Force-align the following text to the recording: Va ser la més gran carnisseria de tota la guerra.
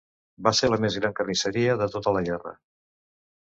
Va 0.47 0.53
ser 0.59 0.69
la 0.73 0.79
més 0.85 0.97
gran 1.01 1.13
carnisseria 1.21 1.77
de 1.85 1.91
tota 1.99 2.17
la 2.19 2.27
guerra. 2.33 2.59